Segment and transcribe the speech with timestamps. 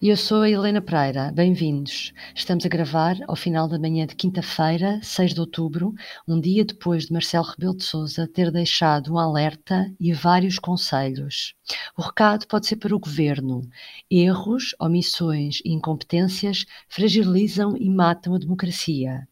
[0.00, 1.32] E eu sou a Helena Pereira.
[1.32, 2.12] Bem-vindos.
[2.34, 5.94] Estamos a gravar ao final da manhã de quinta-feira, 6 de outubro,
[6.28, 11.54] um dia depois de Marcelo Rebelo de Sousa ter deixado um alerta e vários conselhos.
[11.96, 13.62] O recado pode ser para o governo.
[14.10, 19.26] Erros, omissões e incompetências fragilizam e matam a democracia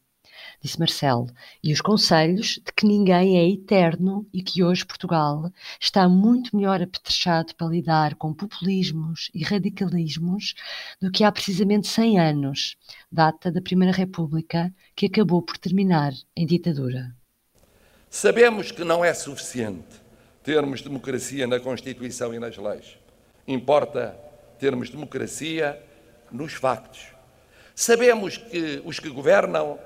[0.65, 1.27] disse Marcelo,
[1.63, 6.81] e os conselhos de que ninguém é eterno e que hoje Portugal está muito melhor
[6.81, 10.55] apetrechado para lidar com populismos e radicalismos
[10.99, 12.77] do que há precisamente 100 anos,
[13.11, 17.15] data da Primeira República, que acabou por terminar em ditadura.
[18.09, 20.03] Sabemos que não é suficiente
[20.41, 22.97] termos democracia na Constituição e nas leis.
[23.47, 24.17] Importa
[24.57, 25.79] termos democracia
[26.31, 27.07] nos factos.
[27.75, 29.77] Sabemos que os que governam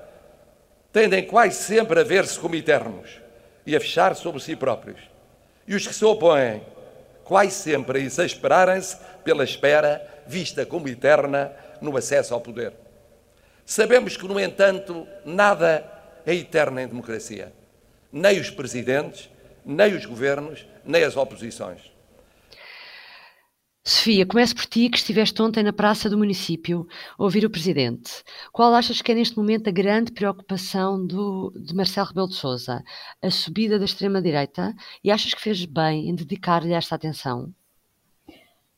[0.91, 3.19] tendem quase sempre a ver-se como eternos
[3.65, 4.99] e a fechar sobre si próprios.
[5.67, 6.63] E os que se opõem,
[7.23, 12.73] quase sempre a exasperarem-se pela espera, vista como eterna, no acesso ao poder.
[13.65, 15.85] Sabemos que, no entanto, nada
[16.25, 17.53] é eterno em democracia.
[18.11, 19.29] Nem os presidentes,
[19.63, 21.91] nem os governos, nem as oposições.
[23.83, 26.85] Sofia, começo por ti, que estiveste ontem na praça do município
[27.17, 28.23] a ouvir o Presidente.
[28.52, 32.83] Qual achas que é neste momento a grande preocupação do, de Marcelo Rebelo de Sousa?
[33.21, 34.75] A subida da extrema-direita?
[35.03, 37.52] E achas que fez bem em dedicar-lhe esta atenção?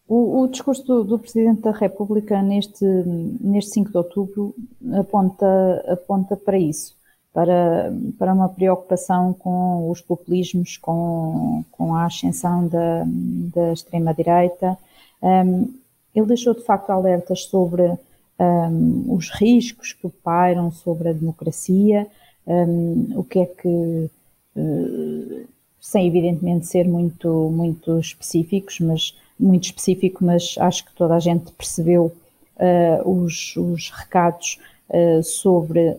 [0.08, 4.56] O, o discurso do, do, Presidente da República neste, neste 5 de outubro
[4.94, 6.96] aponta, aponta para isso,
[7.34, 14.78] para, para uma preocupação com os populismos, com, com a ascensão da, da extrema-direita,
[15.22, 15.74] um,
[16.14, 17.98] ele deixou de facto alertas sobre
[18.40, 22.08] um, os riscos que pairam sobre a democracia,
[22.46, 24.10] um, o que é que,
[24.56, 25.48] uh,
[25.80, 31.52] sem evidentemente ser muito, muito específicos, mas muito específico, mas acho que toda a gente
[31.52, 32.12] percebeu
[32.58, 35.96] uh, os, os, recados uh, sobre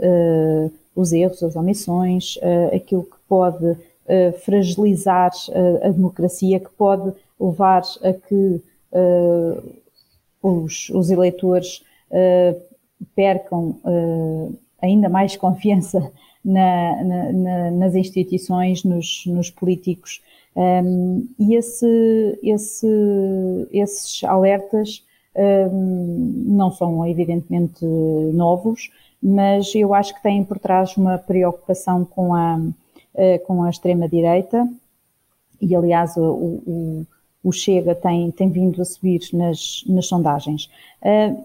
[0.94, 2.38] os erros, as omissões,
[2.75, 3.77] aquilo que pode
[4.44, 5.31] fragilizar
[5.82, 8.61] a democracia, que pode levar a que
[10.42, 12.60] os, os, eleitores uh,
[13.14, 16.12] percam uh, ainda mais confiança
[16.44, 20.20] na, na, na, nas instituições, nos, nos políticos.
[20.54, 22.86] Um, e esse, esse,
[23.70, 25.02] esses alertas
[25.34, 28.91] um, não são evidentemente novos,
[29.22, 32.60] mas eu acho que têm por trás uma preocupação com a,
[33.47, 34.69] com a extrema-direita,
[35.60, 37.06] e aliás o, o,
[37.42, 40.70] o Chega tem, tem vindo a subir nas, nas sondagens.
[41.03, 41.44] Uh,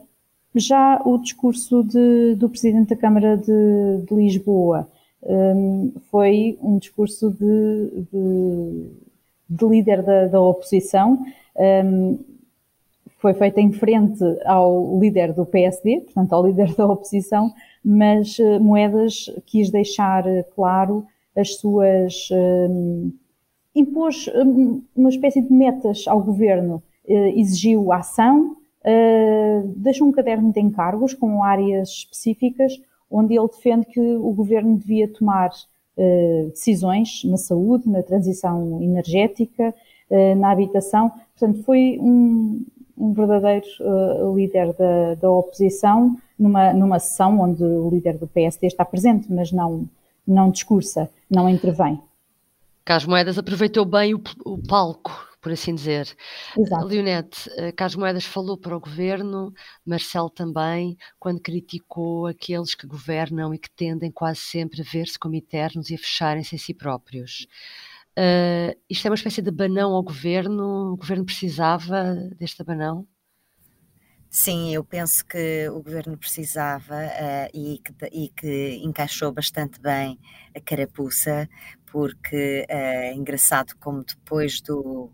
[0.56, 4.88] já o discurso de, do Presidente da Câmara de, de Lisboa
[5.24, 8.91] um, foi um discurso de, de,
[9.50, 11.24] de líder da, da oposição.
[11.56, 12.19] Um,
[13.19, 17.53] foi feito em frente ao líder do PSD, portanto, ao líder da oposição,
[17.84, 20.24] mas uh, Moedas quis deixar
[20.56, 21.06] claro
[21.36, 22.30] as suas.
[22.31, 23.12] Um,
[23.80, 30.52] impôs hum, uma espécie de metas ao governo, eh, exigiu ação, eh, deixou um caderno
[30.52, 32.74] de encargos com áreas específicas,
[33.10, 35.52] onde ele defende que o governo devia tomar
[35.98, 39.74] eh, decisões na saúde, na transição energética,
[40.38, 41.12] na habitação.
[41.38, 42.66] Portanto, foi um,
[42.98, 43.68] um verdadeiro
[44.34, 49.52] líder da, da oposição numa, numa sessão onde o líder do PSD está presente, mas
[49.52, 49.86] não,
[50.26, 52.00] não discursa, não intervém.
[52.88, 55.12] Carlos Moedas aproveitou bem o, o palco,
[55.42, 56.08] por assim dizer.
[56.58, 56.86] Exato.
[56.86, 59.53] Leonete, eh, Carlos Moedas falou para o governo,
[59.86, 65.36] Marcelo também, quando criticou aqueles que governam e que tendem quase sempre a ver-se como
[65.36, 67.45] eternos e a fecharem-se em si próprios.
[68.18, 70.94] Uh, isto é uma espécie de banão ao governo?
[70.94, 73.06] O governo precisava deste banão?
[74.29, 80.19] Sim, eu penso que o governo precisava uh, e, que, e, que, encaixou bastante bem
[80.56, 81.50] a carapuça,
[81.85, 85.09] porque é engraçado como depois do,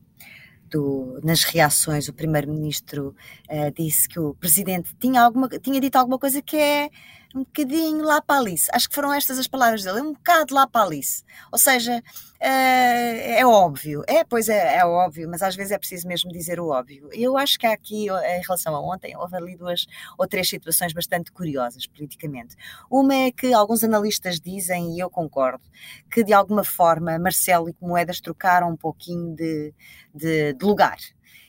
[0.69, 3.15] do, nas reações o primeiro-ministro
[3.49, 6.89] uh, disse que o presidente tinha, alguma, tinha dito alguma coisa que é
[7.33, 8.69] um bocadinho lá para Alice.
[8.71, 11.23] Acho que foram estas as palavras dele, um bocado lá para Alice.
[11.51, 12.01] Ou seja,
[12.39, 16.59] é, é óbvio, é, pois é, é óbvio, mas às vezes é preciso mesmo dizer
[16.59, 17.09] o óbvio.
[17.11, 19.85] Eu acho que há aqui, em relação a ontem, houve ali duas
[20.17, 22.55] ou três situações bastante curiosas politicamente.
[22.89, 25.63] Uma é que alguns analistas dizem, e eu concordo,
[26.11, 29.73] que de alguma forma Marcelo e Moedas trocaram um pouquinho de,
[30.13, 30.97] de, de lugar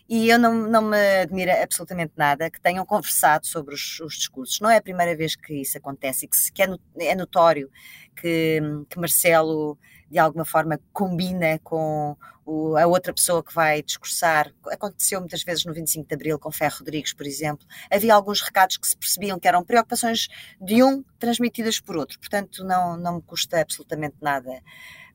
[0.08, 4.60] e eu não, não me admira absolutamente nada que tenham conversado sobre os, os discursos.
[4.60, 6.68] Não é a primeira vez que isso acontece e que, que é,
[7.00, 7.70] é, notório
[8.14, 8.60] que,
[8.90, 9.78] que, Marcelo
[10.10, 12.14] de alguma forma combina com
[12.44, 14.52] o, a outra pessoa que vai discursar.
[14.66, 17.66] Aconteceu muitas vezes no 25 de Abril com Ferro Rodrigues, por exemplo.
[17.90, 20.28] Havia alguns recados que se percebiam que eram preocupações
[20.60, 22.18] de um transmitidas por outro.
[22.20, 24.50] Portanto, não, não me custa absolutamente nada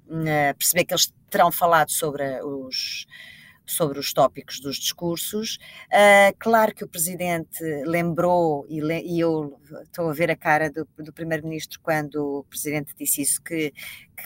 [0.07, 3.05] uh, perceber que eles terão falado sobre os
[3.71, 5.57] sobre os tópicos dos discursos.
[5.87, 10.69] Uh, claro que o Presidente lembrou, e, le, e, eu estou a ver a cara
[10.69, 13.73] do, do Primeiro-Ministro quando o Presidente disse isso, que,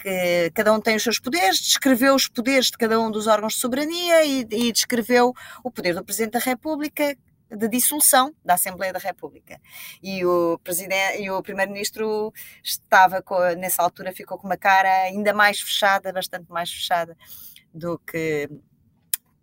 [0.01, 3.53] que, cada um tem os seus poderes, descreveu os poderes de cada um dos órgãos
[3.53, 7.15] de soberania e, e descreveu o poder do Presidente da República,
[7.55, 9.59] de dissolução da Assembleia da República.
[10.01, 15.33] E o presidente e o primeiro-ministro estava com, nessa altura ficou com uma cara ainda
[15.33, 17.15] mais fechada, bastante mais fechada
[17.73, 18.49] do que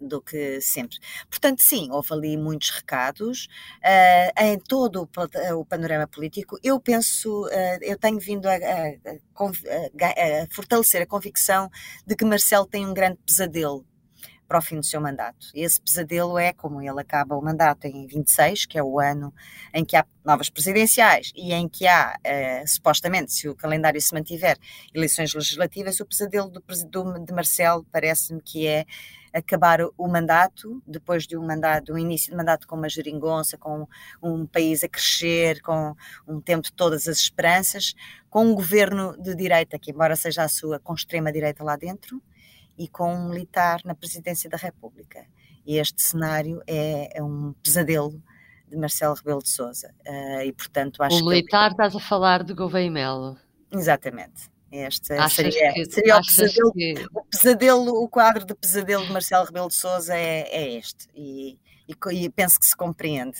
[0.00, 0.96] do que sempre.
[1.28, 3.48] Portanto, sim, houve ali muitos recados
[3.78, 6.58] uh, em todo o, o, panorama político.
[6.62, 11.70] Eu penso, uh, eu tenho vindo a, a, a, a, fortalecer a convicção
[12.06, 13.84] de que Marcelo tem um grande pesadelo
[14.50, 15.46] para o fim do seu mandato.
[15.54, 19.32] Esse pesadelo é como ele acaba o mandato em 26, que é o ano
[19.72, 24.12] em que há novas presidenciais e em que há, uh, supostamente, se o calendário se
[24.12, 24.58] mantiver,
[24.92, 28.84] eleições legislativas, o pesadelo do, do, de Marcelo parece-me que é
[29.32, 33.86] acabar o mandato, depois de um mandato, um início de mandato com uma geringonça, com
[34.20, 35.94] um país a crescer, com
[36.26, 37.94] um tempo de todas as esperanças,
[38.28, 42.20] com um governo de direita, que embora seja a sua, com extrema-direita lá dentro,
[42.80, 45.26] e com um militar na presidência da República.
[45.66, 48.22] E este cenário é, é um pesadelo
[48.66, 49.94] de Marcelo Rebelo de Sousa.
[50.08, 53.36] Uh, e, portanto, acho o militar, estás a falar de Gouveia Melo.
[53.70, 54.48] Exatamente.
[54.72, 56.94] Este seria, que, seria o, pesadelo, que...
[57.12, 61.06] o pesadelo, o quadro de pesadelo de Marcelo Rebelo de Sousa é, é este.
[61.14, 63.36] E, e, e, penso que se compreende.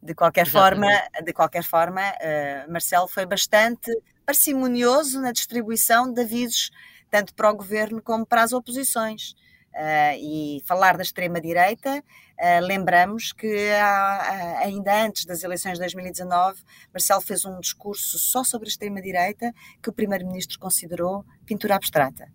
[0.00, 0.92] de qualquer Exatamente.
[0.92, 3.90] forma, de qualquer forma, uh, Marcelo foi bastante
[4.24, 6.70] parcimonioso na distribuição de avisos
[7.10, 9.34] tanto para o governo como para as oposições.
[9.74, 16.62] Uh, e falar da extrema-direita, uh, lembramos que há, ainda antes das eleições de 2019,
[16.92, 19.52] Marcelo fez um discurso só sobre a extrema-direita
[19.82, 22.32] que o primeiro-ministro considerou pintura abstrata.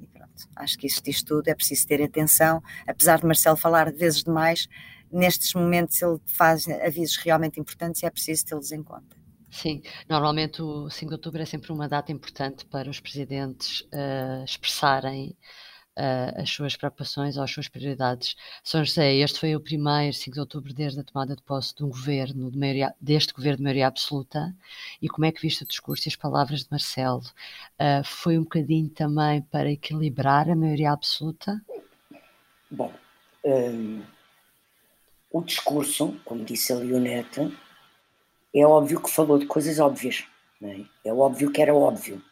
[0.00, 3.92] E pronto, acho que isto diz tudo, é preciso ter atenção, apesar de Marcelo falar
[3.92, 4.66] vezes demais,
[5.12, 9.19] nestes momentos ele faz avisos realmente importantes e é preciso tê-los em conta.
[9.50, 14.44] Sim, normalmente o 5 de outubro é sempre uma data importante para os presidentes uh,
[14.44, 15.36] expressarem
[15.98, 18.36] uh, as suas preocupações ou as suas prioridades.
[18.62, 21.84] São José, este foi o primeiro 5 de outubro desde a tomada de posse de
[21.84, 24.54] um governo, de maioria, deste governo de maioria absoluta,
[25.02, 27.22] e como é que viste o discurso e as palavras de Marcelo?
[27.78, 31.60] Uh, foi um bocadinho também para equilibrar a maioria absoluta?
[32.70, 32.92] Bom,
[33.44, 34.02] um,
[35.32, 37.50] o discurso, como disse a Leoneta,
[38.54, 40.24] é óbvio que falou de coisas óbvias.
[40.62, 40.80] É?
[41.04, 41.12] é?
[41.12, 42.22] óbvio que era óbvio.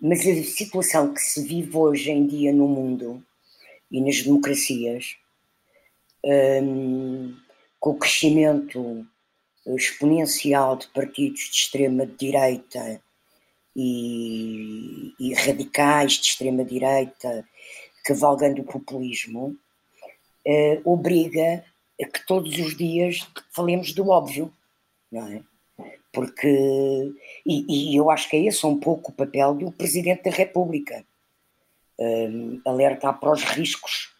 [0.00, 3.22] Mas a situação que se vive hoje em dia no mundo
[3.90, 5.16] e nas democracias,
[6.24, 7.36] um,
[7.78, 9.06] com o crescimento
[9.66, 13.00] exponencial de partidos de extrema-direita
[13.76, 17.46] e, e, radicais de extrema-direita
[18.04, 19.56] cavalgando o populismo,
[20.46, 21.64] uh, obriga
[22.00, 24.50] a que todos os dias falemos do óbvio
[25.10, 25.42] não é?
[26.12, 27.12] Porque,
[27.46, 31.04] e, e, eu acho que é esse um pouco o papel do Presidente da República,
[31.98, 34.12] um, alertar para os riscos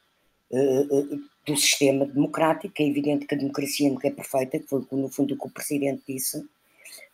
[0.51, 2.75] uh, uh, do sistema democrático.
[2.79, 5.51] É evidente que a democracia nunca é perfeita, que foi no fundo o que o
[5.51, 6.47] Presidente disse,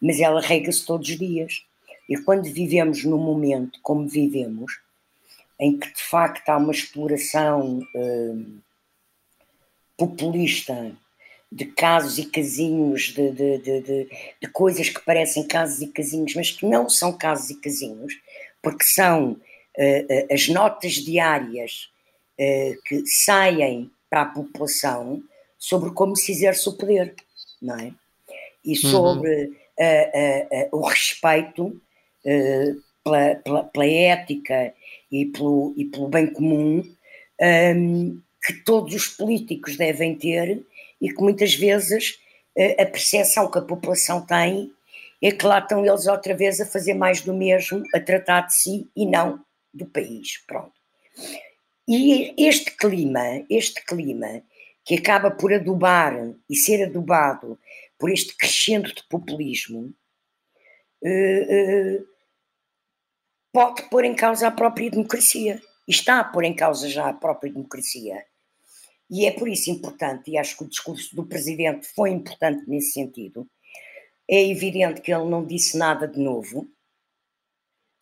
[0.01, 1.65] mas ela rega-se todos os dias.
[2.09, 4.81] E quando vivemos num momento como vivemos,
[5.59, 8.61] em que de facto há uma exploração uh,
[9.97, 10.95] populista
[11.57, 14.09] de casos e casinhos, de, de, de,
[14.43, 18.13] de, coisas que parecem casos e casinhos, mas que não são casos e casinhos,
[18.63, 21.89] porque são uh, uh, as notas diárias
[22.39, 25.23] uh, que saem para a população
[25.59, 27.15] sobre como se exerce o poder,
[27.63, 27.91] não é?
[28.63, 28.91] E uhum.
[28.91, 30.69] sobre uhum.
[30.73, 31.81] o respeito
[33.03, 34.75] pela, pela, pela, ética
[35.11, 36.97] e pelo, e pelo bem comum um,
[37.41, 40.65] ehm, que todos os políticos devem ter
[41.07, 42.19] e que muitas vezes
[42.57, 44.73] eh, a percepção que a população tem
[45.23, 48.57] é que lá estão eles outra vez a fazer mais do mesmo, a tratar de
[48.57, 49.41] si e não
[49.73, 50.45] do país.
[50.49, 50.73] Pronto.
[51.89, 54.43] E este clima, este clima
[54.85, 57.57] que acaba por adubar e ser adubado
[57.97, 59.95] por este crescendo de populismo,
[61.03, 62.07] uh, uh,
[63.53, 65.63] pode pôr em causa a própria democracia.
[65.87, 68.25] E está a pôr em causa já a própria democracia.
[69.11, 72.93] E é por isso importante, e acho que o discurso do presidente foi importante nesse
[72.93, 73.49] sentido.
[74.29, 76.69] É evidente que ele não disse nada de novo.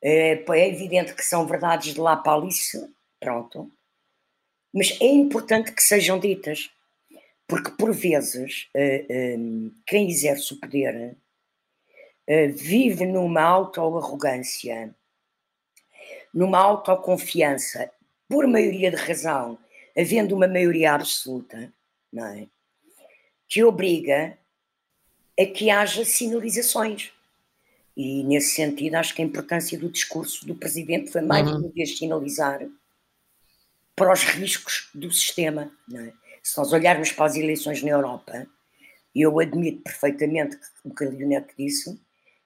[0.02, 3.70] É, é evidente que são verdades de lá para Alice, pronto.
[4.72, 6.70] Mas é importante que sejam ditas,
[7.46, 9.36] porque por vezes eh, eh,
[9.86, 11.16] quem exerce o poder
[12.26, 14.94] eh, vive numa auto-arrogância,
[16.32, 17.90] numa autoconfiança,
[18.28, 19.58] por maioria de razão,
[19.96, 21.72] havendo uma maioria absoluta,
[22.12, 22.46] não é?
[23.48, 24.36] que obriga
[25.38, 27.12] a que haja sinalizações.
[27.96, 31.58] E nesse sentido, acho que a importância do discurso do presidente foi mais uhum.
[31.58, 32.66] uma vez sinalizar
[33.94, 35.70] para os riscos do sistema.
[35.94, 36.12] É?
[36.42, 38.46] Se nós olharmos para as eleições na Europa,
[39.14, 41.96] eu admito perfeitamente o que a Leonete disse,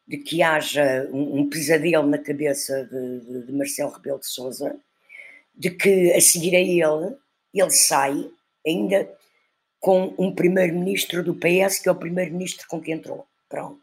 [0.07, 4.79] de que haja um, um pesadelo na cabeça de, de, de Marcelo Rebelo de Sousa,
[5.55, 7.17] de que a seguir a ele
[7.55, 8.31] ele sai
[8.67, 9.11] ainda
[9.81, 13.27] com um primeiro-ministro do PS, que é o primeiro-ministro com quem entrou.
[13.49, 13.81] Pronto.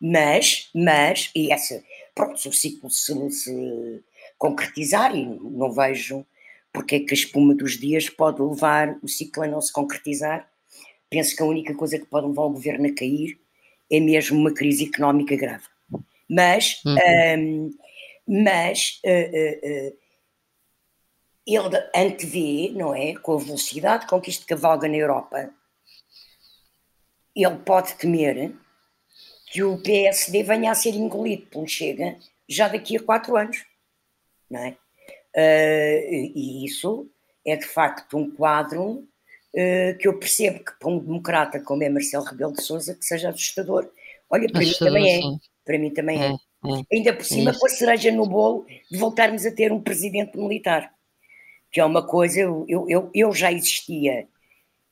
[0.00, 1.82] Mas, mas, e essa,
[2.14, 4.04] pronto, se o ciclo se, se
[4.38, 6.24] concretizar, e não vejo
[6.72, 10.48] porque é que a espuma dos dias pode levar o ciclo a não se concretizar,
[11.08, 13.38] penso que a única coisa que pode levar o governo a cair
[13.90, 15.64] é mesmo uma crise económica grave.
[16.28, 16.96] Mas, uhum.
[17.38, 17.70] um,
[18.26, 19.96] mas uh, uh, uh,
[21.46, 25.50] ele antevê, não é, com a velocidade com que isto cavalga na Europa,
[27.34, 28.54] ele pode temer
[29.50, 32.16] que o PSD venha a ser engolido pelo Chega
[32.48, 33.64] já daqui a quatro anos,
[34.50, 34.76] não é?
[35.36, 37.08] Uh, e isso
[37.44, 41.88] é de facto um quadro uh, que eu percebo que para um democrata como é
[41.88, 43.90] Marcelo Rebelo de Sousa que seja assustador.
[44.30, 45.20] Olha, para assustador, mim também é.
[45.20, 45.34] sim.
[45.34, 45.38] é.
[45.64, 46.26] Para mim também é.
[46.26, 46.32] é.
[46.32, 46.96] é.
[46.96, 50.93] Ainda por cima, com a cereja no bolo de voltarmos a ter um presidente militar
[51.74, 54.28] que é uma coisa, eu, eu, eu já existia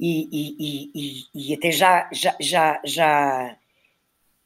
[0.01, 3.57] e, e, e, e até já, já, já, já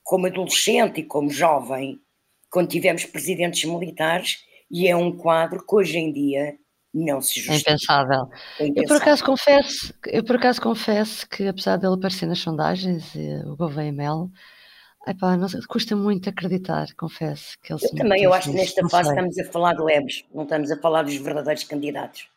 [0.02, 1.98] como adolescente e como jovem,
[2.50, 6.58] quando tivemos presidentes militares, e é um quadro que hoje em dia
[6.92, 7.70] não se justifica.
[7.70, 8.28] É impensável.
[8.60, 8.82] É impensável.
[8.82, 13.14] Eu por acaso confesso, eu por acaso confesso que apesar dele aparecer nas sondagens,
[13.46, 14.30] o Gouveia Melo,
[15.06, 17.56] epá, não, custa muito acreditar, confesso.
[17.62, 20.44] Que ele eu também, eu acho que nesta fase estamos a falar de leves, não
[20.44, 22.28] estamos a falar dos verdadeiros candidatos.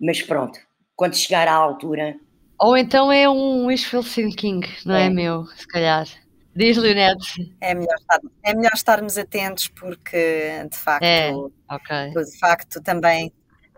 [0.00, 0.58] Mas pronto,
[0.94, 2.16] quando chegar à altura.
[2.58, 6.06] Ou então é um wishful thinking, não é, é meu, se calhar.
[6.54, 7.54] Diz, Leonete.
[7.60, 12.24] É melhor, estar, é melhor estarmos atentos porque, de facto, é, okay.
[12.24, 13.30] de facto também,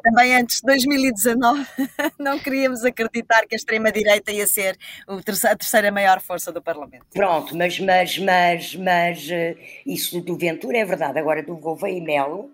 [0.09, 1.67] também antes de 2019
[2.19, 7.07] não queríamos acreditar que a extrema-direita ia ser a terceira maior força do Parlamento.
[7.13, 11.19] Pronto, mas, mas, mas, mas eh, isso do Ventura é verdade.
[11.19, 12.51] Agora, do Gouveia e Melo,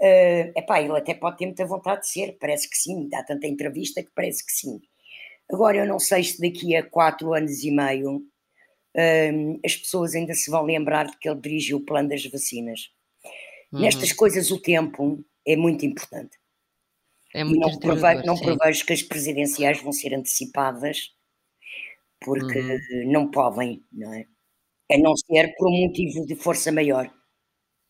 [0.00, 3.48] Uh, epá, ele até pode ter muita vontade de ser, parece que sim, dá tanta
[3.48, 4.80] entrevista que parece que sim.
[5.50, 10.34] Agora, eu não sei se daqui a quatro anos e meio uh, as pessoas ainda
[10.34, 12.92] se vão lembrar de que ele dirigiu o plano das vacinas.
[13.72, 13.80] Uhum.
[13.80, 16.38] Nestas coisas, o tempo é muito importante.
[17.38, 21.12] É muito não, prevejo, não prevejo que as presidenciais vão ser antecipadas,
[22.20, 23.12] porque uhum.
[23.12, 24.24] não podem, não é?
[24.90, 27.08] A não ser por um motivo de força maior.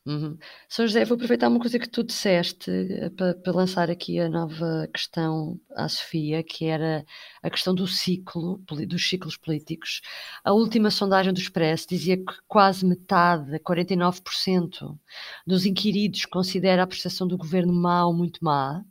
[0.06, 0.38] Uhum.
[0.68, 4.28] São José, vou aproveitar uma coisa que tu disseste eh, para, para lançar aqui a
[4.28, 7.04] nova questão à Sofia, que era
[7.42, 10.00] a questão do ciclo, dos ciclos políticos.
[10.44, 14.98] A última sondagem do Expresso dizia que quase metade, 49%,
[15.46, 18.84] dos inquiridos considera a prestação do governo má ou muito má.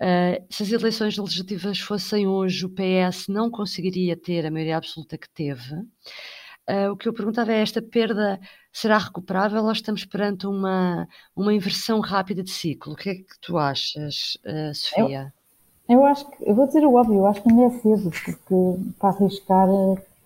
[0.00, 5.16] Uh, se as eleições legislativas fossem hoje, o PS não conseguiria ter a maioria absoluta
[5.16, 5.74] que teve.
[6.68, 8.40] Uh, o que eu perguntava é: esta perda
[8.72, 12.94] será recuperável ou estamos perante uma, uma inversão rápida de ciclo?
[12.94, 15.32] O que é que tu achas, uh, Sofia?
[15.88, 18.10] Eu, eu, acho que, eu vou dizer o óbvio, eu acho que ainda é cedo,
[18.10, 19.68] porque para arriscar,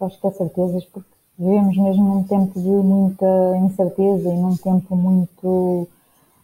[0.00, 1.08] acho que é certezas, porque
[1.38, 3.26] vivemos mesmo num tempo de muita
[3.64, 5.88] incerteza e num tempo muito,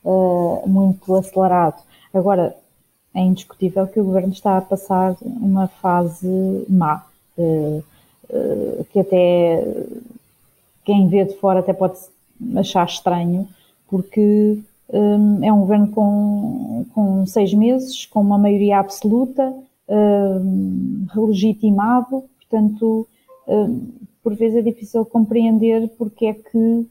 [0.05, 1.83] uh, muito acelerado.
[2.13, 2.55] Agora,
[3.15, 7.07] é indiscutível que o governo está a passar uma fase má.
[7.37, 7.83] Uh,
[8.31, 9.67] eh, que até
[10.85, 11.99] quem vê de fora até pode
[12.57, 13.49] achar estranho,
[13.89, 19.55] porque um, é um governo com, com seis meses, com uma maioria absoluta,
[21.15, 23.07] legitimado, portanto,
[24.23, 26.87] por vezes é difícil compreender porque é que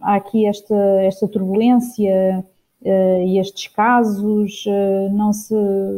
[0.00, 2.44] há aqui esta, esta turbulência
[2.84, 5.54] e estes casos, uh, não, se,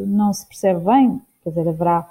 [0.06, 2.10] não se percebe bem, quer dizer, haverá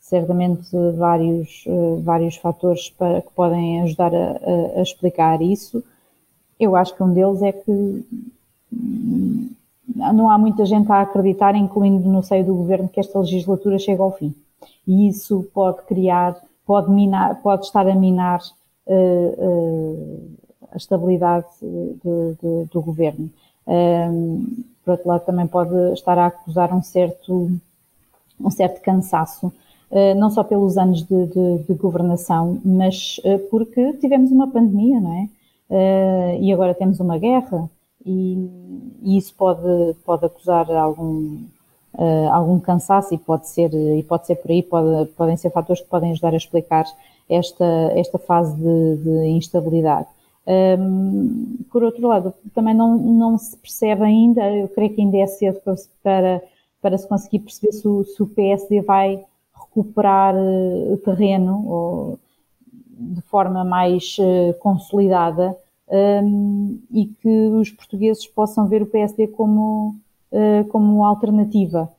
[0.00, 1.64] certamente vários,
[2.02, 5.82] vários fatores para, que podem ajudar a, a, a explicar isso.
[6.60, 8.04] Eu acho que um deles é que
[8.72, 9.50] hum,
[9.94, 14.02] não há muita gente a acreditar, incluindo no seio do governo, que esta legislatura chega
[14.02, 14.34] ao fim.
[14.86, 18.40] E isso pode criar, pode, minar, pode estar a minar
[18.86, 20.30] uh, uh,
[20.72, 23.30] a estabilidade de, de, do governo.
[24.84, 27.50] Por outro lado, também pode estar a acusar um certo,
[28.40, 34.30] um certo cansaço, uh, não só pelos anos de, de, de governação, mas porque tivemos
[34.30, 35.28] uma pandemia, não é?
[36.40, 37.68] e agora temos uma guerra
[38.04, 38.48] e,
[39.02, 41.38] e isso pode, pode acusar algum,
[42.30, 45.88] algum cansaço e pode ser, e pode ser por aí, pode, podem ser fatores que
[45.88, 46.84] podem ajudar a explicar
[47.28, 50.08] esta, esta fase de, de instabilidade.
[50.46, 55.26] Um, por outro lado, também não, não se percebe ainda, eu creio que ainda é
[55.26, 55.60] cedo
[56.02, 56.42] para,
[56.82, 59.24] para se conseguir perceber se o, se o PSD vai
[59.54, 62.18] recuperar uh, terreno ou,
[62.96, 65.56] de forma mais uh, consolidada
[65.88, 69.96] um, e que os portugueses possam ver o PSD como,
[70.30, 71.90] uh, como alternativa.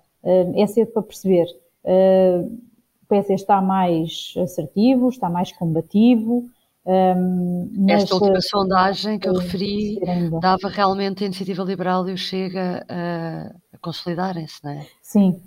[0.56, 1.46] É cedo para perceber.
[1.84, 6.50] O PSD está mais assertivo, está mais combativo.
[6.88, 10.00] Um, Esta última sondagem que eu referi
[10.40, 14.86] dava realmente a iniciativa liberal e o Chega a, a consolidarem-se, não é?
[15.02, 15.42] Sim,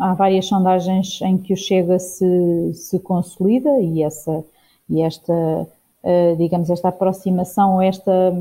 [0.00, 4.42] há várias sondagens em que o Chega se, se consolida e, essa,
[4.88, 5.68] e esta
[6.06, 8.32] eh, digamos, esta aproximação, esta.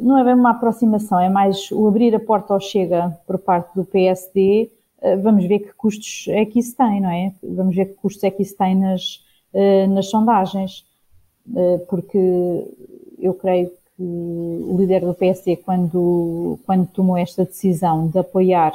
[0.00, 3.74] Não é bem uma aproximação, é mais o abrir a porta ao chega por parte
[3.76, 4.70] do PSD.
[5.00, 7.32] Eh, vamos ver que custos é que isso tem, não é?
[7.42, 9.24] Vamos ver que custos é que isso tem nas,
[9.90, 10.84] nas sondagens,
[11.88, 12.18] porque
[13.18, 18.72] eu creio que o líder do PSD, quando, quando tomou esta decisão de apoiar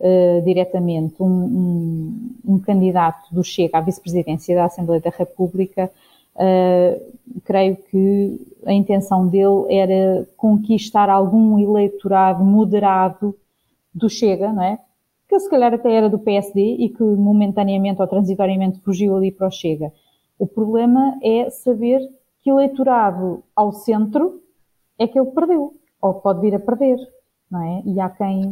[0.00, 5.90] uh, diretamente um, um, um, candidato do Chega à vice-presidência da Assembleia da República,
[6.34, 7.12] Uh,
[7.44, 13.36] creio que a intenção dele era conquistar algum eleitorado moderado
[13.94, 14.78] do Chega, não é?
[15.28, 19.48] Que se calhar até era do PSD e que momentaneamente ou transitoriamente fugiu ali para
[19.48, 19.92] o Chega.
[20.42, 22.00] O problema é saber
[22.40, 24.42] que eleitorado ao centro
[24.98, 26.98] é que ele perdeu, ou pode vir a perder,
[27.48, 27.80] não é?
[27.86, 28.50] E há quem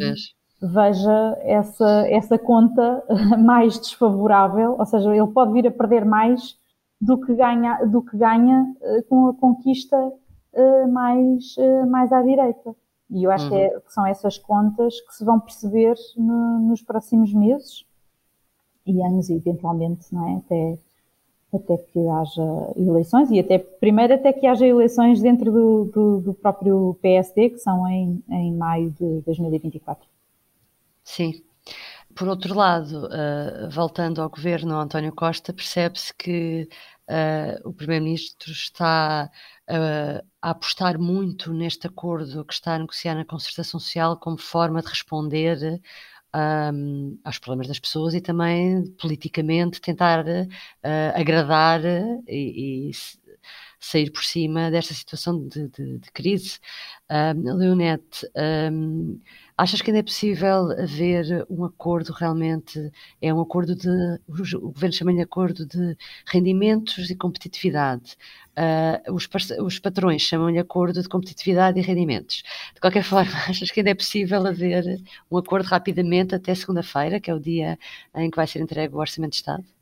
[0.63, 3.05] veja essa, essa conta
[3.45, 6.57] mais desfavorável, ou seja, ele pode vir a perder mais
[7.01, 12.23] do que ganha, do que ganha uh, com a conquista uh, mais, uh, mais à
[12.23, 12.73] direita.
[13.11, 13.51] E eu acho uhum.
[13.51, 17.85] que, é, que, são essas contas que se vão perceber no, nos próximos meses
[18.87, 20.37] e anos, eventualmente, não é?
[20.37, 20.79] Até,
[21.53, 26.35] até que haja eleições e até, primeiro, até que haja eleições dentro do, do, do
[26.35, 30.07] próprio PSD, que são em, em maio de 2024.
[31.03, 31.43] Sim.
[32.15, 36.69] Por outro lado, uh, voltando ao governo António Costa, percebe-se que
[37.09, 39.31] uh, o Primeiro-Ministro está
[39.69, 44.83] uh, a apostar muito neste acordo que está a negociar na concertação social como forma
[44.83, 45.81] de responder
[46.35, 50.25] um, aos problemas das pessoas e também politicamente tentar
[51.15, 51.81] agradar
[52.29, 52.93] e, e
[53.81, 56.61] sair por cima desta situação de, de, de crise.
[57.11, 58.29] Um, Leonete,
[58.71, 59.19] um,
[59.61, 62.91] achas que ainda é possível haver um acordo realmente?
[63.21, 63.89] É um acordo de.
[64.29, 65.97] O governo chama-lhe acordo de
[66.27, 68.17] rendimentos e competitividade.
[68.57, 69.29] Uh, os,
[69.61, 72.43] os, patrões chamam-lhe acordo de competitividade e rendimentos.
[72.75, 77.31] De qualquer forma, achas que ainda é possível haver um acordo rapidamente até segunda-feira, que
[77.31, 77.79] é o dia
[78.15, 79.80] em que vai ser entregue o Orçamento de Estado?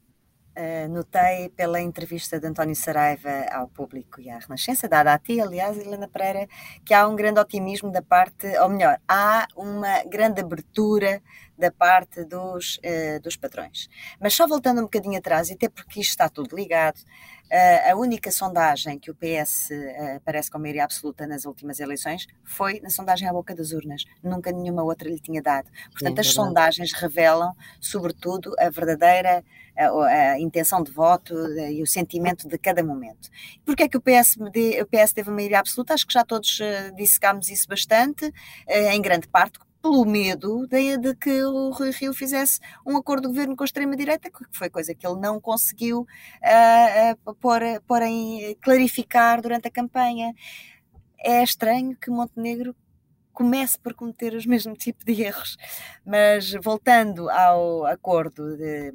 [0.58, 5.40] Uh, notei pela entrevista de António Saraiva ao público e à Renascença, dada a ti,
[5.40, 6.48] aliás, Helena Pereira,
[6.84, 11.22] que há um grande otimismo da parte, ou melhor, há uma grande abertura
[11.56, 13.88] da parte dos, uh, dos patrões.
[14.20, 17.94] Mas só voltando um bocadinho atrás, e até porque isto está tudo ligado, uh, a
[17.94, 19.70] única sondagem que o PS
[20.16, 24.04] aparece com maioria absoluta nas últimas eleições foi na sondagem à boca das urnas.
[24.24, 25.70] Nunca nenhuma outra lhe tinha dado.
[25.92, 29.44] Portanto, é as sondagens revelam, sobretudo, a verdadeira
[29.78, 33.28] a, a intenção de voto e o sentimento de cada momento.
[33.64, 35.94] Porquê é que o PS, o PS teve a maioria absoluta?
[35.94, 40.98] Acho que já todos uh, dissecámos isso bastante, uh, em grande parte pelo medo de,
[40.98, 44.68] de, que o Rui Rio fizesse um acordo de governo com a extrema-direita, que foi
[44.68, 50.34] coisa que ele não conseguiu uh, em, clarificar durante a campanha.
[51.20, 52.74] É estranho que Montenegro
[53.32, 55.56] comece por cometer os mesmos tipos de erros.
[56.04, 58.92] Mas voltando ao acordo de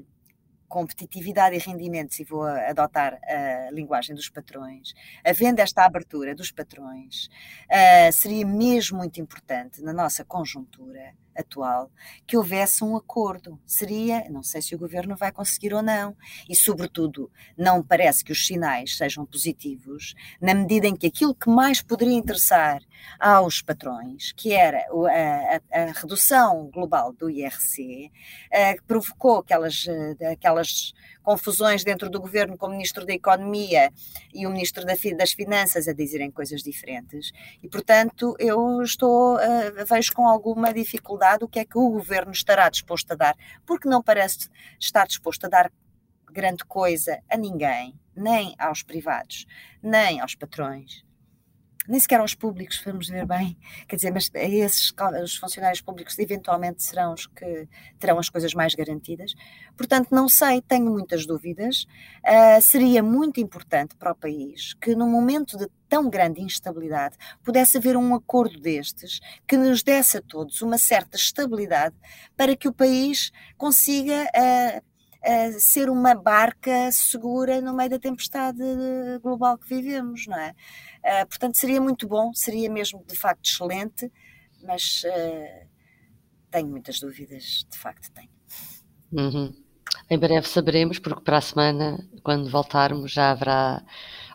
[0.74, 7.30] competitividade e rendimentos, e vou adotar a linguagem dos patrões, havendo esta abertura dos patrões,
[7.70, 11.91] uh, seria mesmo muito importante na nossa conjuntura atual
[12.26, 13.60] que houvesse um acordo.
[13.65, 16.15] Seria, não sei se o governo vai conseguir ou não,
[16.50, 21.50] e sobretudo, não parece que os sinais sejam positivos, na medida em que aquilo que
[21.50, 22.82] mais poderia interessar
[23.19, 28.12] aos patrões, que era a, a, a redução global do IRC,
[28.52, 30.93] uh, que provocou aquelas, uh, aquelas
[31.24, 33.91] confusões dentro do governo com o Ministro da Economia
[34.34, 37.32] e o Ministro das Finanças a dizerem coisas diferentes.
[37.62, 42.32] E, portanto, eu estou, uh, vejo com alguma dificuldade o que é que o governo
[42.32, 45.72] estará disposto a dar, porque não parece estar disposto a dar
[46.32, 49.46] grande coisa a ninguém, nem aos privados,
[49.82, 51.04] nem aos patrões
[51.88, 54.93] nem sequer aos públicos, vamos ver bem, quer dizer, mas esses
[55.24, 57.67] os funcionários públicos eventualmente serão os que
[58.00, 59.34] terão as coisas mais garantidas.
[59.76, 61.86] Portanto, não sei, tenho muitas dúvidas.
[62.24, 67.78] Uh, seria muito importante para o país que, num momento de tão grande instabilidade, pudesse
[67.78, 71.96] haver um acordo destes que nos desse a todos uma certa estabilidade
[72.36, 74.24] para que o país consiga.
[74.36, 74.93] Uh,
[75.60, 78.64] ser uma barca segura no meio da tempestade
[79.22, 80.54] global que vivemos, não é?
[81.04, 84.12] Uh, portanto, seria muito bom, seria mesmo de facto excelente,
[84.64, 85.68] mas uh,
[86.52, 88.30] tenho muitas dúvidas, de facto tenho.
[89.12, 89.54] Uhum.
[90.10, 93.84] Em breve saberemos, porque para a semana, quando voltarmos, já haverá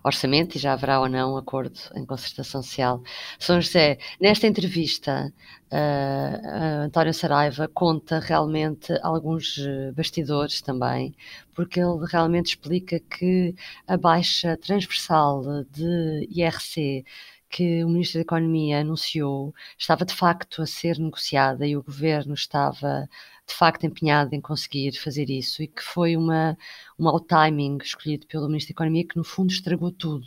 [0.05, 3.03] orçamento e já haverá ou não acordo em concertação social.
[3.39, 5.33] São José, nesta entrevista,
[5.73, 11.15] uh, António Saraiva conta realmente alguns eh, bastidores também,
[11.55, 13.55] porque ele realmente explica que
[13.87, 17.05] a baixa transversal de IRC
[17.51, 22.35] que o Ministro da Economia anunciou estava de facto a ser negociada e o governo
[22.35, 23.09] estava
[23.47, 26.57] de facto empenhado em conseguir fazer isso e que foi uma,
[26.99, 30.27] um mau timing escolhido pelo Ministro da Economia que no fundo estragou tudo.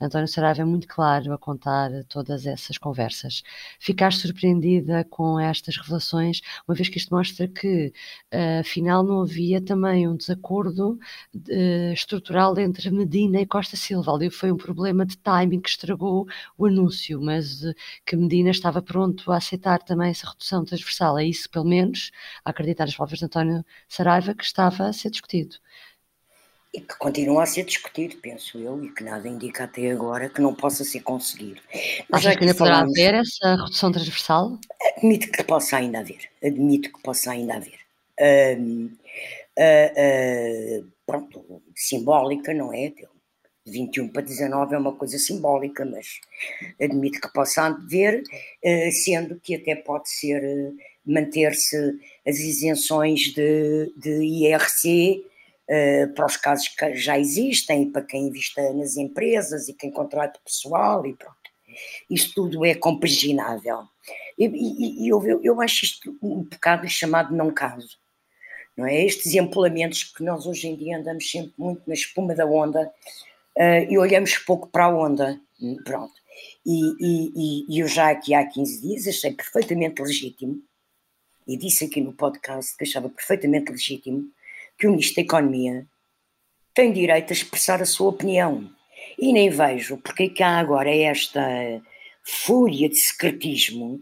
[0.00, 3.42] António Saraiva é muito claro a contar todas essas conversas.
[3.78, 7.92] Ficaste surpreendida com estas revelações, uma vez que isto mostra que
[8.32, 10.98] uh, afinal não havia também um desacordo
[11.34, 14.12] uh, estrutural entre Medina e Costa Silva.
[14.12, 16.26] Ali foi um problema de timing que estragou
[16.56, 21.18] o anúncio, mas uh, que Medina estava pronto a aceitar também essa redução transversal.
[21.18, 22.10] É isso, pelo menos,
[22.44, 25.56] a acreditar as palavras de António Saraiva, que estava a ser discutido.
[26.72, 30.40] E que continua a ser discutido, penso eu, e que nada indica até agora que
[30.40, 31.60] não possa ser conseguido.
[32.10, 34.58] Mas Achas que ainda poderá haver essa redução transversal?
[34.96, 36.28] Admito que possa ainda haver.
[36.44, 37.78] Admito que possa ainda haver.
[38.20, 38.90] Uh,
[39.58, 42.90] uh, uh, pronto, simbólica, não é?
[42.90, 43.08] De
[43.66, 46.20] 21 para 19 é uma coisa simbólica, mas
[46.80, 48.22] admito que possa haver,
[48.62, 50.72] eh, sendo que até pode ser
[51.04, 51.76] manter-se
[52.26, 55.24] as isenções de, de IRC
[55.68, 60.40] eh, para os casos que já existem, para quem invista nas empresas e quem contrata
[60.42, 61.36] pessoal e pronto.
[62.08, 63.82] Isso tudo é compaginável.
[64.38, 67.98] E, e, e eu, eu acho isto um bocado chamado não caso.
[68.74, 69.04] Não é?
[69.04, 72.90] Estes empolamentos que nós hoje em dia andamos sempre muito na espuma da onda
[73.56, 75.38] uh, e olhamos pouco para a onda.
[75.84, 76.14] Pronto.
[76.64, 80.62] E, e, e, eu já aqui há 15 dias achei perfeitamente legítimo
[81.46, 84.30] e disse aqui no podcast que achava perfeitamente legítimo
[84.78, 85.86] que o Ministro da Economia
[86.72, 88.70] tem direito a expressar a sua opinião.
[89.18, 91.42] E nem vejo porque é que há agora esta
[92.22, 94.00] fúria de secretismo,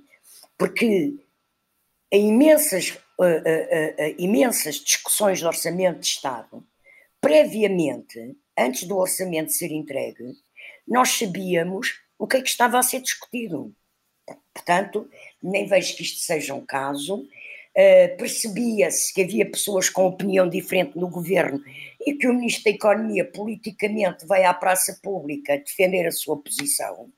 [0.58, 1.14] porque
[2.10, 2.98] em imensas,
[4.18, 6.66] imensas discussões de orçamento de Estado,
[7.20, 10.36] previamente, antes do orçamento ser entregue,
[10.86, 13.74] nós sabíamos o que é que estava a ser discutido.
[14.52, 15.08] Portanto,
[15.42, 17.28] nem vejo que isto seja um caso.
[17.76, 21.62] Uh, Percebia-se que havia pessoas com opinião diferente no governo
[22.06, 27.10] e que o Ministro da Economia politicamente vai à praça pública defender a sua posição.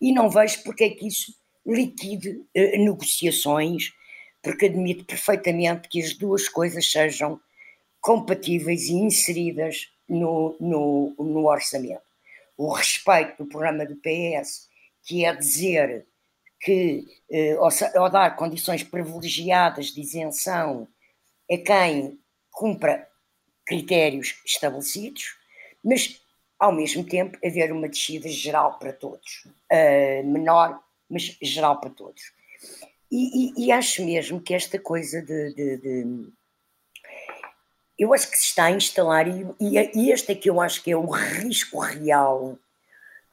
[0.00, 1.34] E não vejo porque é que isso
[1.66, 3.92] liquide uh, negociações,
[4.40, 7.40] porque admito perfeitamente que as duas coisas sejam
[8.00, 12.02] compatíveis e inseridas no, no, no orçamento.
[12.56, 14.68] O respeito do programa do PS,
[15.04, 16.06] que é dizer
[16.60, 17.56] que, eh,
[17.96, 20.86] ao, dar condições privilegiadas de isenção
[21.50, 22.20] a quem
[22.50, 23.08] cumpra
[23.66, 25.36] critérios estabelecidos,
[25.82, 26.20] mas
[26.58, 32.20] ao mesmo tempo haver uma descida geral para todos, uh, menor, mas geral para todos.
[33.10, 36.32] E, e, e, acho mesmo que esta coisa de, de, de,
[37.98, 40.92] Eu acho que se está a instalar, e, e este é que eu acho que
[40.92, 42.58] é o risco real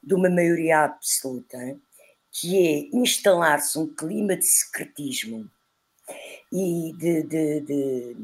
[0.02, 1.58] de uma maioria absoluta,
[2.32, 5.50] que é instalar-se um clima de secretismo
[6.52, 8.16] e de, de, de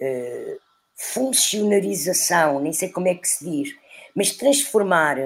[0.00, 0.60] uh,
[0.94, 3.76] funcionarização, nem sei como é que se diz,
[4.14, 5.18] mas transformar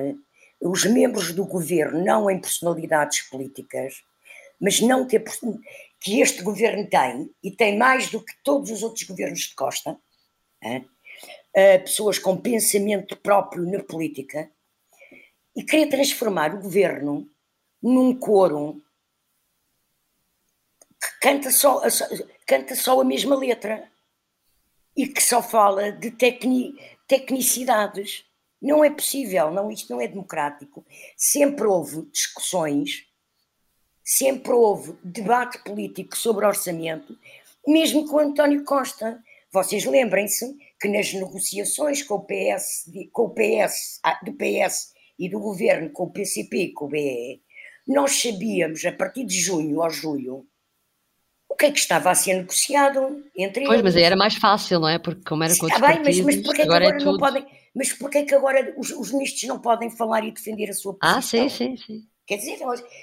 [0.60, 4.02] os membros do governo não em personalidades políticas,
[4.60, 5.24] mas não ter
[6.00, 9.98] que este governo tem, e tem mais do que todos os outros governos de Costa,
[10.62, 11.78] é?
[11.78, 14.50] pessoas com pensamento próprio na política,
[15.56, 17.28] e querer transformar o governo
[17.82, 18.82] num coro
[21.00, 21.82] que canta só,
[22.46, 23.90] canta só a mesma letra
[24.96, 26.74] e que só fala de tecni,
[27.08, 28.24] tecnicidades.
[28.60, 30.84] Não é possível, não, isto não é democrático.
[31.16, 33.06] Sempre houve discussões,
[34.04, 37.18] sempre houve debate político sobre orçamento,
[37.66, 39.22] mesmo com António Costa.
[39.50, 45.28] Vocês lembrem-se que nas negociações com o PS, com o PS, ah, do PS e
[45.28, 47.42] do governo com o PCP e com o BE,
[47.86, 50.46] nós sabíamos a partir de junho ou julho
[51.48, 53.66] o que é que estava a ser negociado entre pois, eles.
[53.66, 54.98] Pois, mas aí era mais fácil, não é?
[54.98, 57.18] Porque como era com Está bem, mas, mas porquê agora, é que agora é não
[57.18, 60.74] podem, mas porquê é que agora os, os ministros não podem falar e defender a
[60.74, 61.18] sua posição?
[61.18, 62.06] Ah, sim, sim, sim.
[62.26, 62.58] Quer dizer,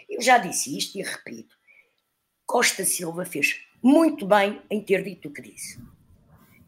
[0.09, 1.55] eu já disse isto e repito.
[2.45, 5.77] Costa Silva fez muito bem em ter dito o que disse.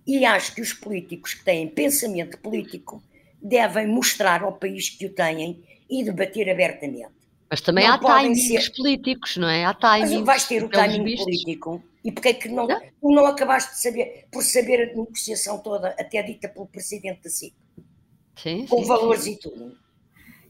[0.06, 3.02] E acho que os políticos que têm pensamento político
[3.42, 7.19] devem mostrar ao país que o têm e debater abertamente.
[7.50, 8.74] Mas também não há timings ser...
[8.76, 9.66] políticos, não é?
[9.66, 10.12] Há timings.
[10.12, 11.26] Mas vais ter o timing vistos.
[11.26, 11.84] político.
[12.04, 15.58] E porque é que não, não, tu não acabaste de saber, por saber a negociação
[15.58, 17.54] toda, até dita pelo presidente da SIC?
[18.36, 19.34] Sim, com sim, valores sim.
[19.34, 19.78] e tudo.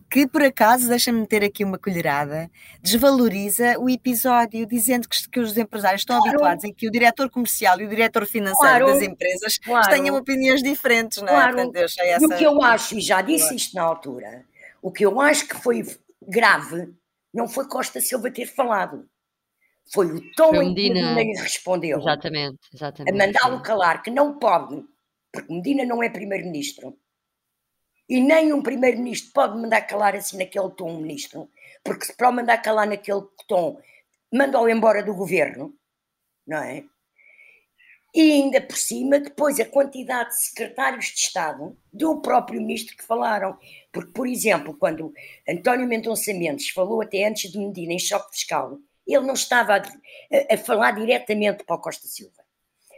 [0.09, 2.49] Que por acaso, deixa-me meter aqui uma colherada,
[2.81, 6.31] desvaloriza o episódio, dizendo que, que os empresários estão claro.
[6.31, 8.87] habituados em que o diretor comercial e o diretor financeiro claro.
[8.87, 9.89] das empresas claro.
[9.89, 11.31] tenham opiniões diferentes, não é?
[11.31, 11.55] Claro.
[11.55, 12.25] Portanto, essa...
[12.25, 14.45] o que eu acho, e já disse isto na altura,
[14.81, 15.83] o que eu acho que foi
[16.29, 16.93] grave
[17.33, 19.09] não foi Costa Silva ter falado.
[19.91, 21.99] Foi o tom foi em que Medina respondeu.
[21.99, 23.13] Exatamente, exatamente.
[23.13, 24.85] A mandá-lo calar, que não pode,
[25.31, 26.97] porque Medina não é primeiro-ministro.
[28.07, 31.49] E nem um primeiro-ministro pode mandar calar assim naquele tom um ministro,
[31.83, 33.79] porque se para o mandar calar naquele tom,
[34.33, 35.75] manda-o embora do governo,
[36.45, 36.83] não é?
[38.13, 43.03] E ainda por cima, depois a quantidade de secretários de Estado do próprio ministro que
[43.03, 43.57] falaram.
[43.91, 45.13] Porque, por exemplo, quando
[45.47, 49.79] António Mendonça Mendes falou até antes de Medina em choque fiscal, ele não estava a,
[49.79, 52.43] a, a falar diretamente para o Costa Silva.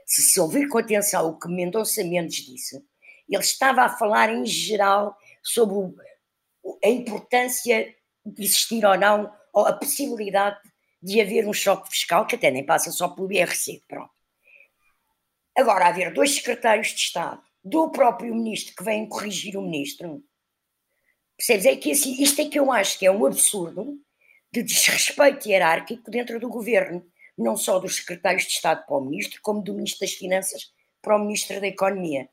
[0.06, 2.84] Se se ouvir com atenção o que Mendonça Mendes disse,
[3.30, 5.96] ele estava a falar em geral sobre o,
[6.84, 10.60] a importância de existir ou não, ou a possibilidade
[11.02, 14.12] de haver um choque fiscal, que até nem passa só pelo IRC, pronto.
[15.58, 20.24] Agora, haver dois secretários de Estado, do próprio ministro que vêm corrigir o ministro,
[21.42, 21.66] percebes?
[21.66, 24.00] É que assim, isto é que eu acho que é um absurdo
[24.52, 27.06] de desrespeito hierárquico dentro do governo,
[27.38, 31.16] não só dos secretários de Estado para o ministro, como do ministro das Finanças para
[31.16, 32.30] o ministro da Economia.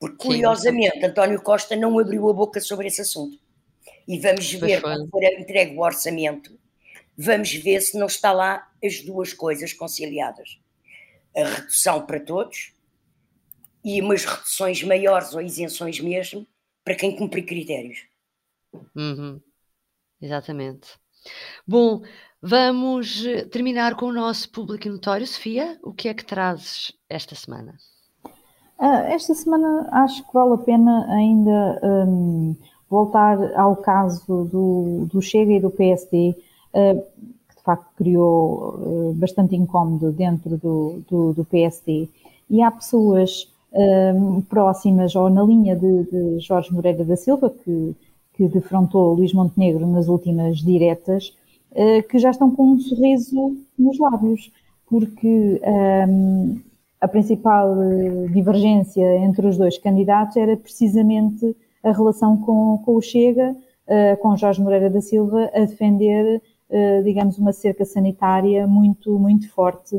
[0.00, 3.38] Porque, curiosamente, António Costa não abriu a boca sobre esse assunto.
[4.06, 6.58] E vamos ver, quando for entregue o orçamento,
[7.16, 10.58] vamos ver se não está lá as duas coisas conciliadas
[11.36, 12.72] a redução para todos
[13.84, 16.46] e umas reduções maiores ou isenções mesmo
[16.88, 17.98] para quem cumprir critérios.
[18.96, 19.38] Uhum.
[20.22, 20.88] Exatamente.
[21.66, 22.00] Bom,
[22.40, 25.26] vamos eh, terminar com o nosso público notório.
[25.26, 27.74] Sofia, o que é que trazes esta semana?
[28.78, 32.56] Uh, esta semana acho que vale a pena ainda um,
[32.88, 36.34] voltar ao caso do, do Chega e do PSD.
[36.72, 42.08] Uh, ah, facto criou uh, bastante incómodo dentro do, do, do, PSD.
[42.48, 47.94] E há pessoas uh, próximas ou na linha de, de, Jorge Moreira da Silva, que,
[48.34, 51.36] que defrontou Luís Montenegro nas últimas diretas,
[51.72, 54.52] uh, que já estão com um sorriso nos lábios,
[54.86, 55.60] porque
[56.08, 56.60] um,
[57.00, 57.76] a principal
[58.32, 61.54] divergência entre os dois candidatos era precisamente
[61.84, 63.54] a relação com, com o Chega,
[64.20, 69.96] com Jorge Moreira da Silva a defender eh, digamos, uma cerca sanitária muito, muito forte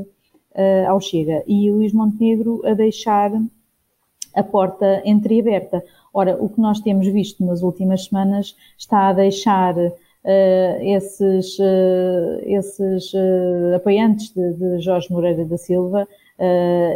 [0.53, 1.43] eh, ao Chega.
[1.47, 3.31] E Luís Montenegro a deixar
[4.33, 5.83] a porta entreaberta.
[6.13, 9.91] Ora, o que nós temos visto nas últimas semanas está a deixar uh,
[10.81, 16.07] esses, uh, esses uh, apoiantes de, de, Jorge Moreira da Silva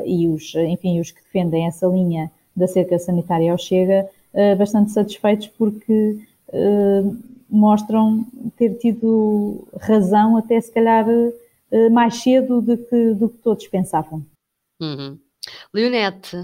[0.06, 4.10] e os, enfim, os que defendem essa linha da cerca sanitária ao Chega
[4.58, 6.18] bastante satisfeitos porque
[7.50, 11.06] mostram ter tido razão até se calhar
[11.92, 14.26] mais cedo do que, do que todos pensavam.
[14.82, 15.20] Uhum.
[15.74, 16.38] Leonete.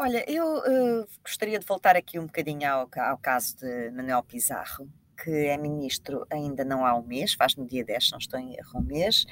[0.00, 4.88] Olha, eu uh, gostaria de voltar aqui um bocadinho ao, ao caso de Manuel Pizarro,
[5.20, 8.54] que é ministro ainda não há um mês, faz no dia 10, não estou em
[8.54, 9.24] erro, um mês,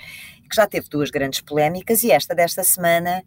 [0.50, 3.22] que já teve duas grandes polémicas e esta desta semana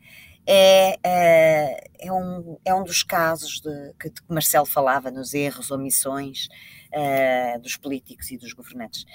[0.45, 6.49] é, é, é, um, é um dos casos de, que Marcelo falava nos erros, omissões
[6.93, 9.05] uh, dos políticos e dos governantes.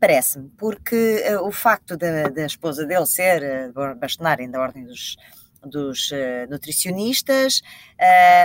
[0.00, 5.16] Parece-me, porque uh, o facto da, da, esposa dele ser uh, bastonarem da ordem dos,
[5.64, 7.60] dos uh, nutricionistas,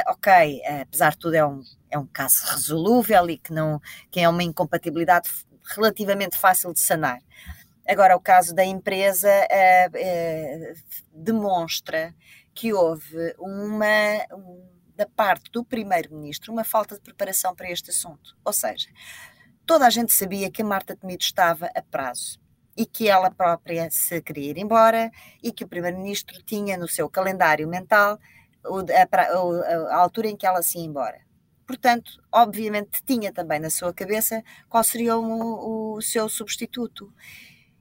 [0.07, 3.79] ok, apesar de tudo é um, é um caso resolúvel e que, não,
[4.11, 5.29] que é uma incompatibilidade
[5.75, 7.19] relativamente fácil de sanar.
[7.87, 9.29] Agora, o caso da empresa
[11.13, 12.15] demonstra
[12.53, 14.63] que houve uma, um,
[14.95, 18.37] da parte do primeiro-ministro, uma falta de preparação para este assunto.
[18.45, 18.89] Ou seja,
[19.65, 22.39] toda a gente sabia que a Marta Temido estava a prazo
[22.75, 27.09] e que ela própria se queria ir embora e que o primeiro-ministro tinha no seu
[27.09, 28.19] calendário mental
[29.89, 31.19] a, altura em que ela se ia embora.
[31.65, 37.11] Portanto, obviamente tinha também na sua cabeça qual seria o, o seu substituto.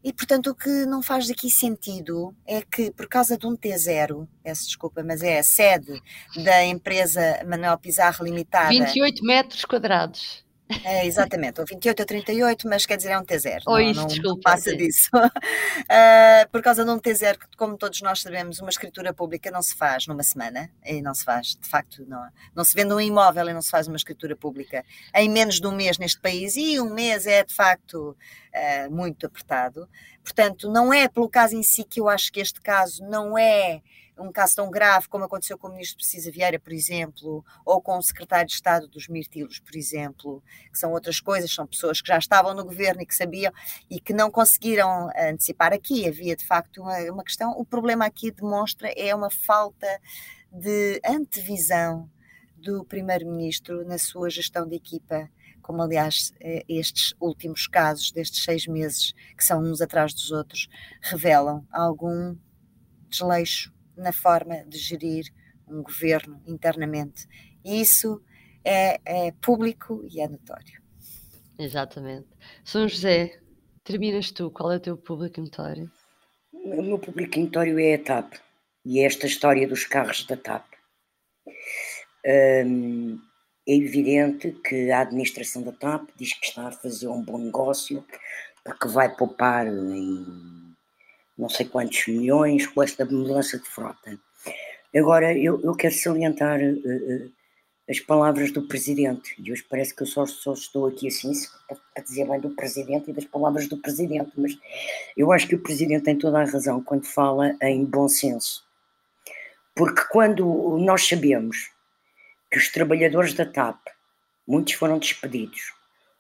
[0.04, 4.26] E, portanto, o que não faz aqui sentido é que, por causa de um T0,
[4.42, 6.02] peço desculpa, mas é a sede
[6.42, 8.68] da empresa Manuel Pizarro Limitada.
[8.68, 10.41] 28 metros quadrados.
[10.84, 13.62] É, exatamente, ou 28 a 38, mas quer dizer é um T0.
[13.66, 14.28] Ou não, isso, não, desculpa.
[14.28, 15.10] Não passa disso.
[15.14, 19.62] uh, por causa de um T0, que como todos nós sabemos, uma escritura pública não
[19.62, 22.22] se faz numa semana, e não se faz, de facto, não,
[22.54, 25.66] não se vende um imóvel e não se faz uma escritura pública em menos de
[25.66, 29.88] um mês neste país, e um mês é de facto uh, muito apertado.
[30.22, 33.82] Portanto, não é pelo caso em si que eu acho que este caso não é
[34.18, 37.98] um caso tão grave como aconteceu com o ministro Precisa Vieira, por exemplo, ou com
[37.98, 42.08] o secretário de Estado dos Mirtilos, por exemplo, que são outras coisas, são pessoas que
[42.08, 43.52] já estavam no governo e que sabiam
[43.90, 46.06] e que não conseguiram antecipar aqui.
[46.06, 47.52] Havia de facto uma, uma questão.
[47.52, 49.86] O problema aqui demonstra é uma falta
[50.50, 52.10] de antevisão
[52.56, 55.28] do primeiro-ministro na sua gestão de equipa
[55.62, 60.68] como aliás eh, estes últimos casos destes seis meses, que são uns atrás dos outros,
[61.00, 62.36] revelam algum
[63.08, 63.72] desleixo
[64.02, 65.24] na forma de gerir
[65.66, 67.26] um governo internamente.
[67.64, 68.22] E isso
[68.64, 70.82] é, é público e é notório.
[71.58, 72.28] Exatamente.
[72.64, 73.40] São José,
[73.84, 75.90] terminas tu, qual é o teu público notório?
[76.52, 78.34] O meu público notório é a TAP
[78.84, 80.64] e é esta história dos carros da TAP.
[82.66, 83.20] Hum,
[83.66, 88.04] é evidente que a administração da TAP diz que está a fazer um bom negócio
[88.64, 90.71] porque vai poupar em
[91.36, 94.18] não sei quantos milhões com esta mudança de frota.
[94.94, 97.32] Agora, eu, eu quero salientar uh, uh,
[97.88, 101.32] as palavras do Presidente, e hoje parece que eu só, só estou aqui assim
[101.96, 104.56] a dizer bem do Presidente e das palavras do Presidente, mas
[105.16, 108.64] eu acho que o Presidente tem toda a razão quando fala em bom senso.
[109.74, 111.70] Porque quando nós sabemos
[112.50, 113.78] que os trabalhadores da TAP,
[114.46, 115.72] muitos foram despedidos,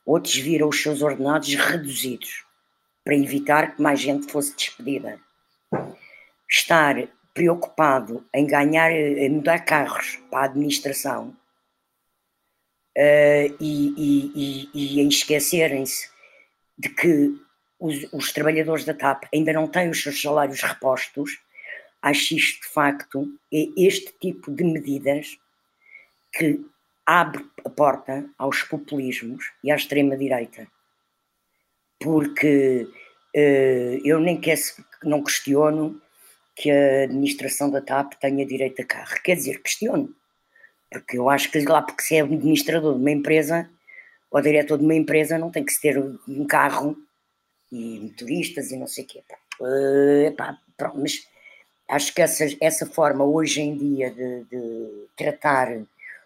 [0.04, 2.44] outros viram os seus ordenados reduzidos,
[3.04, 5.18] para evitar que mais gente fosse despedida.
[6.48, 11.36] Estar preocupado em ganhar, em mudar carros para a administração
[12.96, 16.10] uh, e, e, e, e, em esquecerem-se
[16.78, 17.34] de que
[17.80, 21.40] os, os, trabalhadores da TAP ainda não têm os seus salários repostos,
[22.02, 25.38] acho isto de facto é este tipo de medidas
[26.32, 26.64] que
[27.06, 30.68] abre a porta aos populismos e à extrema-direita
[32.02, 32.88] porque
[33.36, 34.60] uh, eu nem quero,
[35.04, 36.00] não questiono
[36.54, 39.22] que a administração da TAP tenha direito a carro.
[39.22, 40.14] Quer dizer, questiono,
[40.90, 43.68] porque eu acho que lá porque se é administrador de uma empresa
[44.30, 46.96] ou diretor de uma empresa não tem que se ter um carro
[47.70, 49.22] e motoristas e não sei o quê.
[49.60, 51.26] Uh, epá, pronto, mas
[51.88, 55.68] acho que essa, essa forma hoje em dia de, de tratar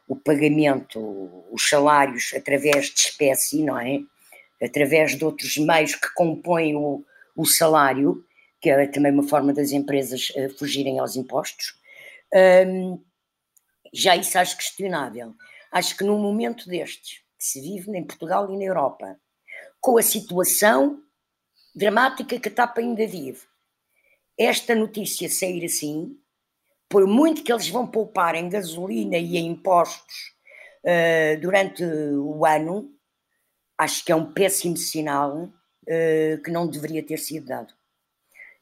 [0.08, 1.00] o pagamento,
[1.50, 4.00] os salários através de espécie, não é?
[4.62, 7.04] Através de outros meios que compõem o,
[7.36, 8.24] o salário,
[8.60, 11.78] que é também uma forma das empresas uh, fugirem aos impostos.
[12.66, 13.02] Um,
[13.92, 15.34] já isso acho questionável.
[15.70, 19.18] Acho que num momento destes, que se vive em Portugal e na Europa,
[19.80, 21.02] com a situação
[21.74, 23.42] dramática que a TAP ainda vive,
[24.38, 26.16] esta notícia sair assim,
[26.88, 30.34] por muito que eles vão poupar em gasolina e em impostos
[30.84, 32.90] uh, durante o ano,
[33.78, 37.74] acho que é um péssimo sinal uh, que não deveria ter sido dado.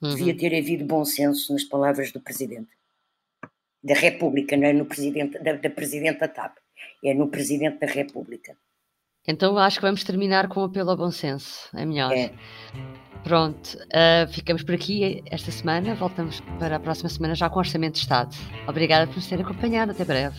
[0.03, 0.15] Uhum.
[0.15, 2.75] Devia ter havido bom senso nas palavras do Presidente
[3.85, 6.57] da República, não é no Presidente, da, da Presidente da TAP,
[7.05, 8.57] é no Presidente da República.
[9.27, 12.13] Então acho que vamos terminar com o apelo ao bom senso, é melhor.
[12.13, 12.33] É.
[13.23, 17.59] Pronto, uh, ficamos por aqui esta semana, voltamos para a próxima semana já com o
[17.59, 18.35] Orçamento de Estado.
[18.67, 20.39] Obrigada por nos ter acompanhado, até breve.